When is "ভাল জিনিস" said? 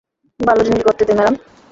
0.39-0.81